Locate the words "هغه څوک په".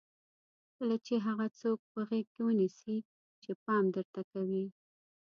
1.27-1.99